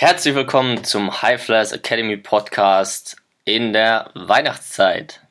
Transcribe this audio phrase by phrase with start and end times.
[0.00, 5.22] Herzlich willkommen zum High Flyers Academy Podcast in der Weihnachtszeit.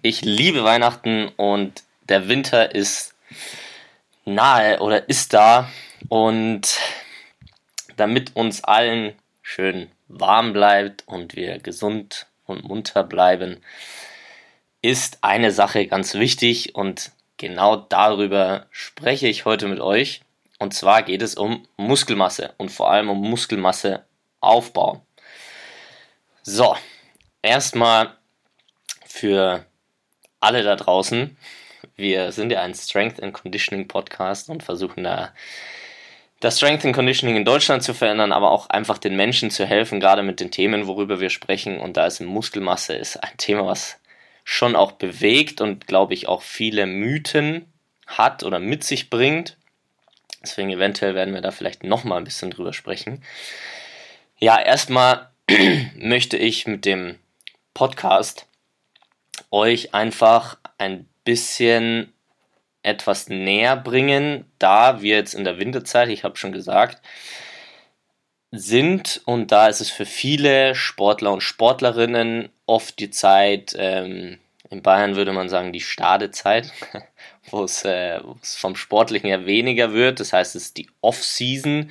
[0.00, 3.16] Ich liebe Weihnachten und der Winter ist
[4.24, 5.68] nahe oder ist da
[6.08, 6.78] und
[7.96, 13.60] damit uns allen schön warm bleibt und wir gesund und munter bleiben,
[14.82, 20.20] ist eine Sache ganz wichtig und genau darüber spreche ich heute mit euch.
[20.60, 24.04] Und zwar geht es um Muskelmasse und vor allem um Muskelmasse
[24.40, 25.00] aufbauen.
[26.42, 26.76] So,
[27.40, 28.14] erstmal
[29.06, 29.64] für
[30.38, 31.36] alle da draußen.
[31.96, 35.32] Wir sind ja ein Strength and Conditioning Podcast und versuchen da
[36.40, 39.98] das Strength and Conditioning in Deutschland zu verändern, aber auch einfach den Menschen zu helfen,
[39.98, 41.80] gerade mit den Themen, worüber wir sprechen.
[41.80, 43.98] Und da ist Muskelmasse ist ein Thema, was
[44.44, 47.72] schon auch bewegt und glaube ich auch viele Mythen
[48.06, 49.56] hat oder mit sich bringt.
[50.42, 53.22] Deswegen eventuell werden wir da vielleicht nochmal ein bisschen drüber sprechen.
[54.38, 55.30] Ja, erstmal
[55.96, 57.18] möchte ich mit dem
[57.74, 58.46] Podcast
[59.50, 62.12] euch einfach ein bisschen
[62.82, 67.02] etwas näher bringen, da wir jetzt in der Winterzeit, ich habe schon gesagt,
[68.52, 74.38] sind und da ist es für viele Sportler und Sportlerinnen oft die Zeit, ähm,
[74.70, 76.72] in Bayern würde man sagen die Stadezeit,
[77.50, 80.20] wo es, äh, vom Sportlichen her weniger wird.
[80.20, 81.90] Das heißt, es ist die Off-Season,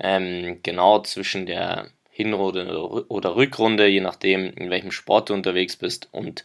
[0.00, 6.08] ähm, genau zwischen der Hinrunde oder Rückrunde, je nachdem, in welchem Sport du unterwegs bist.
[6.12, 6.44] Und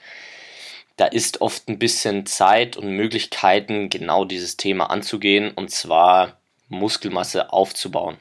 [0.98, 7.54] da ist oft ein bisschen Zeit und Möglichkeiten, genau dieses Thema anzugehen, und zwar Muskelmasse
[7.54, 8.18] aufzubauen.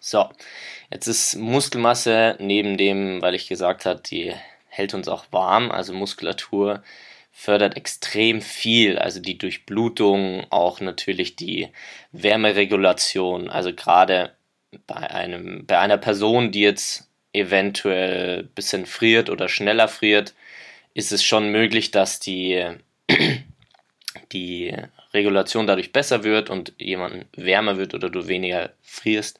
[0.00, 0.28] So,
[0.90, 4.34] jetzt ist Muskelmasse neben dem, weil ich gesagt habe, die
[4.68, 6.82] hält uns auch warm, also Muskulatur
[7.38, 11.68] fördert extrem viel, also die Durchblutung, auch natürlich die
[12.10, 14.32] Wärmeregulation, also gerade
[14.88, 20.34] bei einem bei einer Person, die jetzt eventuell ein bisschen friert oder schneller friert,
[20.94, 22.66] ist es schon möglich, dass die
[24.32, 24.74] die
[25.14, 29.38] Regulation dadurch besser wird und jemand wärmer wird oder du weniger frierst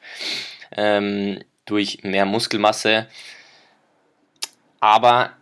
[0.77, 3.09] ähm, durch mehr Muskelmasse.
[4.79, 5.33] Aber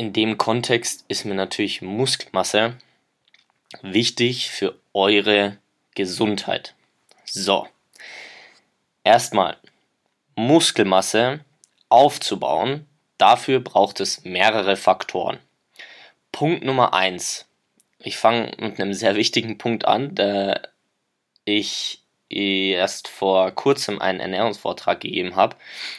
[0.00, 2.78] in dem Kontext ist mir natürlich Muskelmasse
[3.82, 5.58] wichtig für eure
[5.94, 6.74] Gesundheit.
[7.26, 7.68] So,
[9.04, 9.58] erstmal
[10.36, 11.44] Muskelmasse
[11.90, 12.86] aufzubauen,
[13.18, 15.38] dafür braucht es mehrere Faktoren.
[16.32, 17.46] Punkt Nummer eins.
[17.98, 20.62] Ich fange mit einem sehr wichtigen Punkt an, da
[21.44, 25.56] ich erst vor kurzem einen Ernährungsvortrag gegeben habe.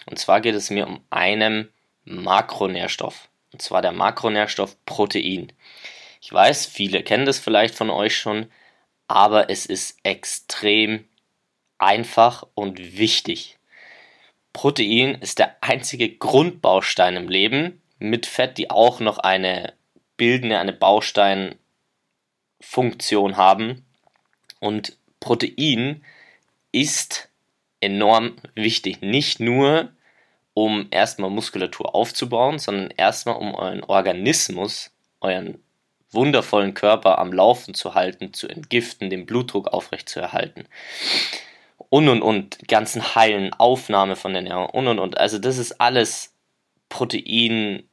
[0.07, 1.69] Und zwar geht es mir um einen
[2.03, 5.51] Makronährstoff und zwar der Makronährstoff Protein.
[6.21, 8.47] Ich weiß, viele kennen das vielleicht von euch schon,
[9.07, 11.05] aber es ist extrem
[11.77, 13.57] einfach und wichtig.
[14.53, 19.73] Protein ist der einzige Grundbaustein im Leben mit Fett, die auch noch eine
[20.17, 23.85] bildende, eine Bausteinfunktion haben.
[24.59, 26.03] Und Protein
[26.71, 27.29] ist
[27.79, 29.01] enorm wichtig.
[29.01, 29.91] Nicht nur
[30.53, 35.63] um erstmal Muskulatur aufzubauen, sondern erstmal um euren Organismus, euren
[36.11, 40.67] wundervollen Körper am Laufen zu halten, zu entgiften, den Blutdruck aufrechtzuerhalten.
[41.89, 45.17] Und und und, ganzen heilen Aufnahme von der Ernährung und und und.
[45.17, 46.33] Also das ist alles
[46.89, 47.89] Protein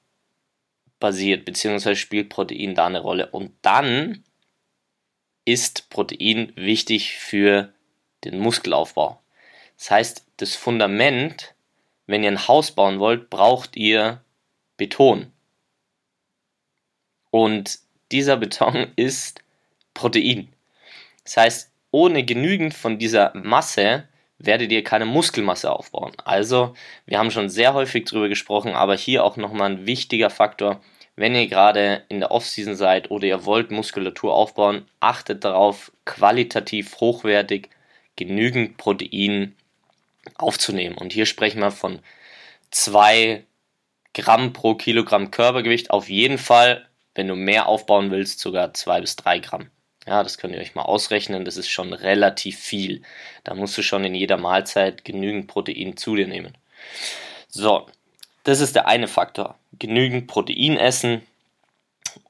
[1.00, 3.28] basiert, beziehungsweise spielt Protein da eine Rolle.
[3.30, 4.24] Und dann
[5.44, 7.72] ist Protein wichtig für
[8.24, 9.20] den Muskelaufbau.
[9.76, 11.54] Das heißt, das Fundament
[12.08, 14.20] wenn ihr ein Haus bauen wollt, braucht ihr
[14.76, 15.30] Beton.
[17.30, 17.78] Und
[18.10, 19.42] dieser Beton ist
[19.94, 20.48] Protein.
[21.22, 24.08] Das heißt, ohne genügend von dieser Masse
[24.38, 26.12] werdet ihr keine Muskelmasse aufbauen.
[26.24, 26.74] Also,
[27.06, 30.80] wir haben schon sehr häufig darüber gesprochen, aber hier auch nochmal ein wichtiger Faktor.
[31.16, 37.00] Wenn ihr gerade in der Offseason seid oder ihr wollt Muskulatur aufbauen, achtet darauf, qualitativ
[37.00, 37.68] hochwertig
[38.16, 39.56] genügend Protein
[40.36, 40.96] aufzunehmen.
[40.96, 42.00] Und hier sprechen wir von
[42.70, 43.44] 2
[44.14, 45.90] Gramm pro Kilogramm Körpergewicht.
[45.90, 49.70] Auf jeden Fall, wenn du mehr aufbauen willst, sogar 2 bis 3 Gramm.
[50.06, 51.44] Ja, das könnt ihr euch mal ausrechnen.
[51.44, 53.02] Das ist schon relativ viel.
[53.44, 56.56] Da musst du schon in jeder Mahlzeit genügend Protein zu dir nehmen.
[57.48, 57.86] So,
[58.44, 59.58] das ist der eine Faktor.
[59.78, 61.22] Genügend Protein essen.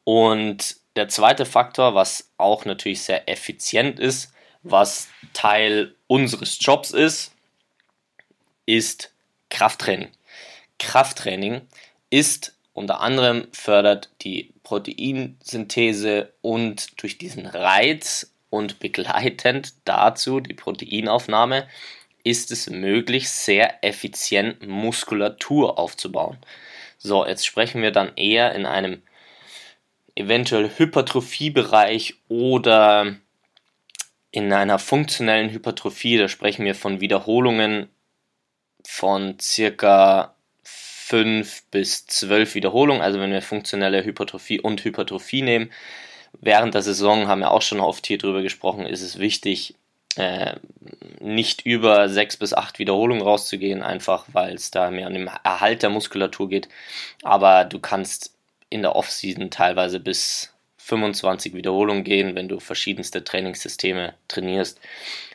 [0.03, 4.33] Und der zweite Faktor, was auch natürlich sehr effizient ist,
[4.65, 7.33] was Teil unseres Jobs ist,
[8.69, 9.15] ist
[9.49, 10.11] Krafttraining.
[10.79, 11.62] Krafttraining
[12.11, 21.67] ist unter anderem fördert die Proteinsynthese und durch diesen Reiz und begleitend dazu die Proteinaufnahme
[22.25, 26.37] ist es möglich, sehr effizient Muskulatur aufzubauen.
[26.99, 29.00] So, jetzt sprechen wir dann eher in einem
[30.14, 33.17] eventuell Hypertrophiebereich oder
[34.31, 36.19] in einer funktionellen Hypertrophie.
[36.19, 37.88] Da sprechen wir von Wiederholungen
[38.90, 45.70] von circa 5 bis 12 Wiederholungen, also wenn wir funktionelle Hypertrophie und Hypertrophie nehmen.
[46.40, 49.75] Während der Saison haben wir auch schon oft hier drüber gesprochen, ist es wichtig,
[50.17, 50.56] äh,
[51.20, 55.82] nicht über 6 bis 8 Wiederholungen rauszugehen, einfach weil es da mehr um den Erhalt
[55.82, 56.69] der Muskulatur geht.
[57.23, 58.35] Aber du kannst
[58.70, 64.81] in der Offseason teilweise bis 25 Wiederholungen gehen, wenn du verschiedenste Trainingssysteme trainierst.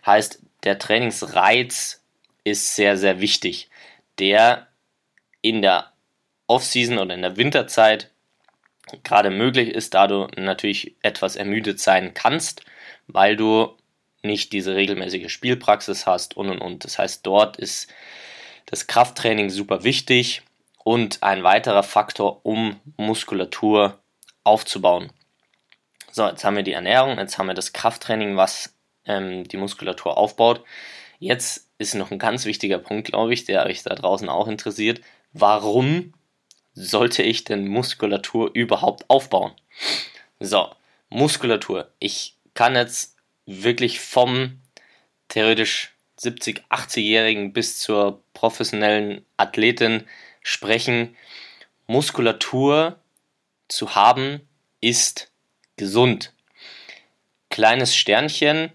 [0.05, 2.02] Heißt, der Trainingsreiz
[2.43, 3.69] ist sehr, sehr wichtig.
[4.19, 4.67] Der
[5.41, 5.91] in der
[6.47, 8.11] Offseason oder in der Winterzeit
[9.03, 12.63] gerade möglich ist, da du natürlich etwas ermüdet sein kannst,
[13.07, 13.75] weil du
[14.21, 16.83] nicht diese regelmäßige Spielpraxis hast und und und.
[16.85, 17.91] Das heißt, dort ist
[18.65, 20.41] das Krafttraining super wichtig
[20.83, 23.99] und ein weiterer Faktor, um Muskulatur
[24.43, 25.11] aufzubauen.
[26.11, 28.75] So, jetzt haben wir die Ernährung, jetzt haben wir das Krafttraining, was
[29.05, 30.63] ähm, die Muskulatur aufbaut.
[31.19, 35.01] Jetzt ist noch ein ganz wichtiger Punkt, glaube ich, der euch da draußen auch interessiert
[35.33, 36.13] warum
[36.73, 39.51] sollte ich denn Muskulatur überhaupt aufbauen?
[40.39, 40.73] So,
[41.09, 41.91] Muskulatur.
[41.99, 44.61] Ich kann jetzt wirklich vom
[45.27, 50.05] theoretisch 70, 80-Jährigen bis zur professionellen Athletin
[50.41, 51.15] sprechen.
[51.87, 52.99] Muskulatur
[53.67, 54.47] zu haben
[54.79, 55.31] ist
[55.75, 56.33] gesund.
[57.49, 58.71] Kleines Sternchen,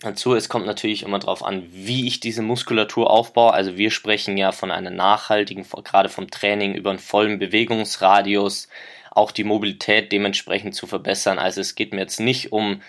[0.00, 3.54] Dazu, es kommt natürlich immer darauf an, wie ich diese Muskulatur aufbaue.
[3.54, 8.68] Also wir sprechen ja von einer nachhaltigen, gerade vom Training über einen vollen Bewegungsradius,
[9.10, 11.38] auch die Mobilität dementsprechend zu verbessern.
[11.38, 12.82] Also es geht mir jetzt nicht um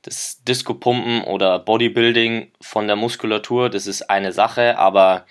[0.00, 5.26] das Disco-Pumpen oder Bodybuilding von der Muskulatur, das ist eine Sache, aber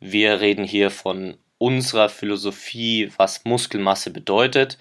[0.00, 4.78] wir reden hier von unserer Philosophie, was Muskelmasse bedeutet.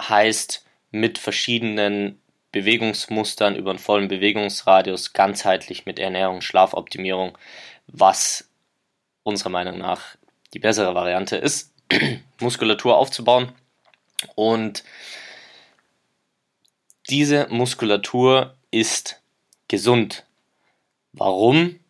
[0.00, 2.20] Heißt, mit verschiedenen
[2.54, 7.36] Bewegungsmustern über einen vollen Bewegungsradius, ganzheitlich mit Ernährung, Schlafoptimierung,
[7.88, 8.48] was
[9.24, 10.14] unserer Meinung nach
[10.54, 11.72] die bessere Variante ist,
[12.40, 13.50] Muskulatur aufzubauen.
[14.36, 14.84] Und
[17.10, 19.20] diese Muskulatur ist
[19.66, 20.24] gesund.
[21.12, 21.80] Warum?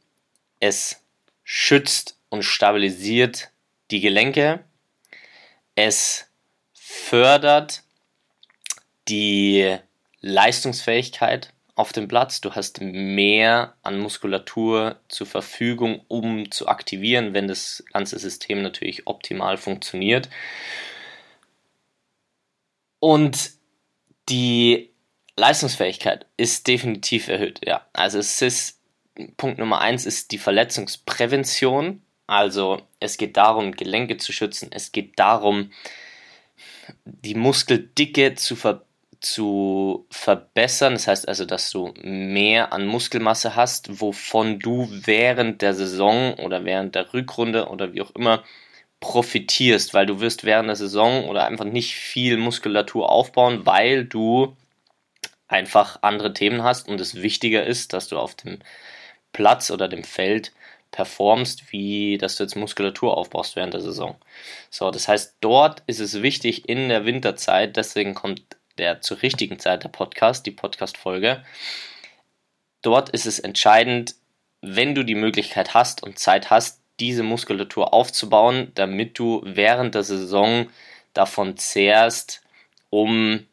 [0.61, 1.03] Es
[1.43, 3.51] schützt und stabilisiert
[3.91, 4.65] die Gelenke.
[5.75, 6.27] Es
[6.73, 7.83] fördert
[9.09, 9.79] die
[10.25, 17.47] Leistungsfähigkeit auf dem Platz, du hast mehr an Muskulatur zur Verfügung, um zu aktivieren, wenn
[17.47, 20.31] das ganze System natürlich optimal funktioniert.
[23.01, 23.51] Und
[24.31, 24.95] die
[25.37, 27.87] Leistungsfähigkeit ist definitiv erhöht, ja.
[27.93, 28.81] Also es ist
[29.37, 32.03] Punkt Nummer eins ist die Verletzungsprävention.
[32.27, 34.71] Also es geht darum, Gelenke zu schützen.
[34.73, 35.71] Es geht darum,
[37.05, 38.89] die Muskeldicke zu verbessern
[39.25, 40.95] zu verbessern.
[40.95, 46.65] Das heißt also, dass du mehr an Muskelmasse hast, wovon du während der Saison oder
[46.65, 48.45] während der Rückrunde oder wie auch immer
[49.01, 54.57] profitierst, weil du wirst während der Saison oder einfach nicht viel Muskulatur aufbauen, weil du
[55.49, 58.59] einfach andere Themen hast und es wichtiger ist, dass du auf dem
[59.33, 60.53] Platz oder dem Feld
[60.91, 64.17] performst, wie dass du jetzt Muskulatur aufbaust während der Saison.
[64.71, 68.43] So, das heißt, dort ist es wichtig in der Winterzeit, deswegen kommt
[68.79, 71.45] der zur richtigen Zeit der Podcast, die Podcast-Folge.
[72.83, 74.15] Dort ist es entscheidend,
[74.61, 80.05] wenn du die Möglichkeit hast und Zeit hast, diese Muskulatur aufzubauen, damit du während der
[80.05, 80.69] Saison
[81.13, 82.43] davon zehrst,
[82.91, 83.47] um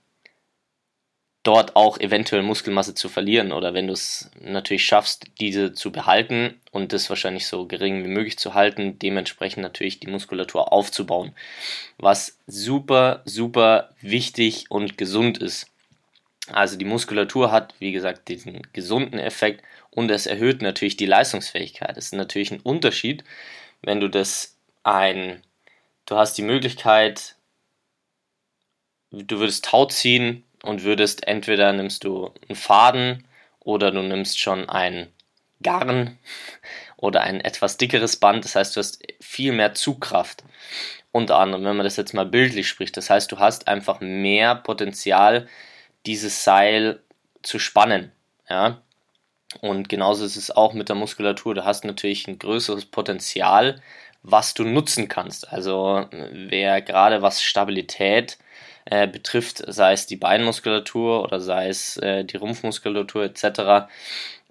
[1.43, 6.59] dort auch eventuell Muskelmasse zu verlieren oder wenn du es natürlich schaffst, diese zu behalten
[6.71, 11.33] und das wahrscheinlich so gering wie möglich zu halten, dementsprechend natürlich die Muskulatur aufzubauen,
[11.97, 15.67] was super, super wichtig und gesund ist.
[16.51, 21.97] Also die Muskulatur hat, wie gesagt, diesen gesunden Effekt und es erhöht natürlich die Leistungsfähigkeit.
[21.97, 23.23] Es ist natürlich ein Unterschied,
[23.81, 25.41] wenn du das ein,
[26.05, 27.35] du hast die Möglichkeit,
[29.11, 33.27] du würdest Tau ziehen und würdest entweder nimmst du einen Faden
[33.59, 35.07] oder du nimmst schon ein
[35.61, 36.17] Garn
[36.97, 38.45] oder ein etwas dickeres Band.
[38.45, 40.43] Das heißt, du hast viel mehr Zugkraft.
[41.11, 42.95] Unter anderem, wenn man das jetzt mal bildlich spricht.
[42.95, 45.47] Das heißt, du hast einfach mehr Potenzial,
[46.05, 47.01] dieses Seil
[47.43, 48.11] zu spannen.
[48.49, 48.81] Ja?
[49.59, 51.53] Und genauso ist es auch mit der Muskulatur.
[51.53, 53.81] Du hast natürlich ein größeres Potenzial,
[54.23, 55.51] was du nutzen kannst.
[55.51, 58.50] Also wer gerade was Stabilität äh,
[58.85, 63.87] betrifft, sei es die Beinmuskulatur oder sei es äh, die Rumpfmuskulatur etc.,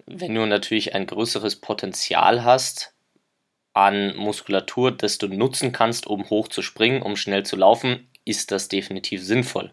[0.05, 2.93] wenn du natürlich ein größeres Potenzial hast
[3.73, 8.51] an Muskulatur, das du nutzen kannst, um hoch zu springen, um schnell zu laufen, ist
[8.51, 9.71] das definitiv sinnvoll.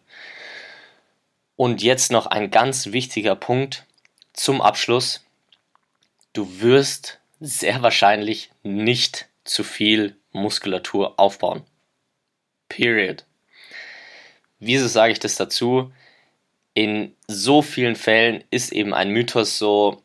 [1.57, 3.85] Und jetzt noch ein ganz wichtiger Punkt
[4.33, 5.25] zum Abschluss.
[6.33, 11.65] Du wirst sehr wahrscheinlich nicht zu viel Muskulatur aufbauen.
[12.69, 13.25] Period.
[14.61, 15.93] Wieso sage ich das dazu?
[16.75, 20.03] In so vielen Fällen ist eben ein Mythos so,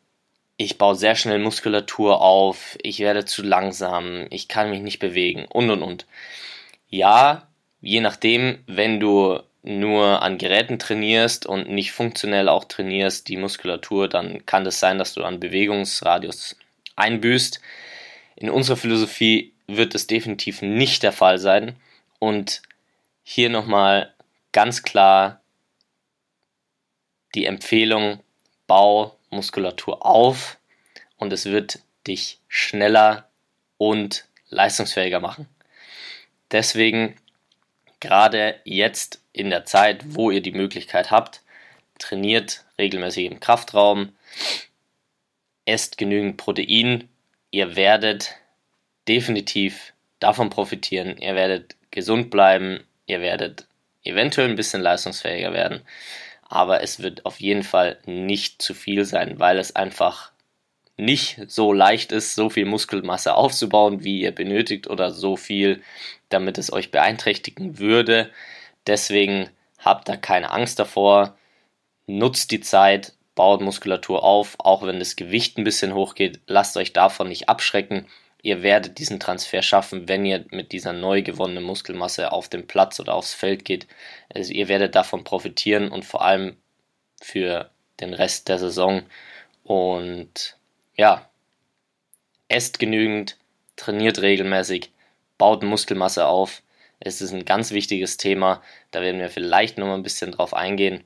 [0.56, 5.46] ich baue sehr schnell Muskulatur auf, ich werde zu langsam, ich kann mich nicht bewegen
[5.46, 6.06] und und und.
[6.88, 7.48] Ja,
[7.80, 14.08] je nachdem, wenn du nur an Geräten trainierst und nicht funktionell auch trainierst, die Muskulatur,
[14.08, 16.56] dann kann das sein, dass du an Bewegungsradius
[16.96, 17.60] einbüßt.
[18.36, 21.76] In unserer Philosophie wird es definitiv nicht der Fall sein.
[22.18, 22.62] Und
[23.22, 24.13] hier nochmal
[24.54, 25.42] ganz klar
[27.34, 28.20] die Empfehlung,
[28.66, 30.58] bau Muskulatur auf
[31.18, 33.28] und es wird dich schneller
[33.76, 35.48] und leistungsfähiger machen.
[36.52, 37.16] Deswegen
[37.98, 41.42] gerade jetzt in der Zeit, wo ihr die Möglichkeit habt,
[41.98, 44.12] trainiert regelmäßig im Kraftraum,
[45.64, 47.08] esst genügend Protein,
[47.50, 48.36] ihr werdet
[49.08, 53.66] definitiv davon profitieren, ihr werdet gesund bleiben, ihr werdet
[54.04, 55.82] eventuell ein bisschen leistungsfähiger werden,
[56.42, 60.32] aber es wird auf jeden Fall nicht zu viel sein, weil es einfach
[60.96, 65.82] nicht so leicht ist, so viel Muskelmasse aufzubauen, wie ihr benötigt oder so viel,
[66.28, 68.30] damit es euch beeinträchtigen würde.
[68.86, 71.36] Deswegen habt da keine Angst davor.
[72.06, 76.40] Nutzt die Zeit, baut Muskulatur auf, auch wenn das Gewicht ein bisschen hochgeht.
[76.46, 78.06] Lasst euch davon nicht abschrecken
[78.44, 83.00] ihr werdet diesen Transfer schaffen, wenn ihr mit dieser neu gewonnenen Muskelmasse auf den Platz
[83.00, 83.86] oder aufs Feld geht.
[84.32, 86.58] Also ihr werdet davon profitieren und vor allem
[87.22, 87.70] für
[88.00, 89.02] den Rest der Saison.
[89.62, 90.58] Und
[90.94, 91.26] ja,
[92.48, 93.38] esst genügend,
[93.76, 94.92] trainiert regelmäßig,
[95.38, 96.62] baut Muskelmasse auf.
[97.00, 98.62] Es ist ein ganz wichtiges Thema.
[98.90, 101.02] Da werden wir vielleicht noch mal ein bisschen drauf eingehen.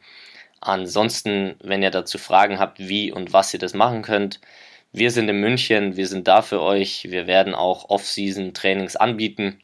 [0.61, 4.40] Ansonsten, wenn ihr dazu Fragen habt, wie und was ihr das machen könnt,
[4.92, 7.04] wir sind in München, wir sind da für euch.
[7.11, 9.61] Wir werden auch Off-Season-Trainings anbieten.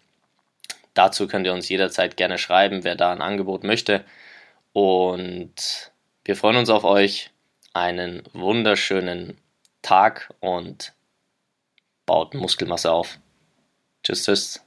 [0.92, 4.04] Dazu könnt ihr uns jederzeit gerne schreiben, wer da ein Angebot möchte.
[4.72, 5.92] Und
[6.24, 7.30] wir freuen uns auf euch.
[7.72, 9.38] Einen wunderschönen
[9.82, 10.92] Tag und
[12.06, 13.18] baut Muskelmasse auf.
[14.02, 14.63] Tschüss, tschüss.